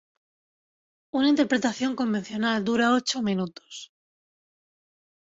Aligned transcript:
Una 1.13 1.27
interpretación 1.29 1.95
convencional 1.95 2.63
dura 2.65 2.91
ocho 2.95 3.21
minutos. 3.21 3.93